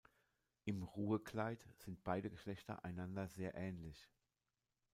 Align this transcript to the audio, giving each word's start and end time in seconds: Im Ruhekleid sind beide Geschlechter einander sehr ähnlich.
Im 0.65 0.81
Ruhekleid 0.81 1.63
sind 1.75 2.03
beide 2.03 2.31
Geschlechter 2.31 2.83
einander 2.83 3.27
sehr 3.27 3.53
ähnlich. 3.53 4.09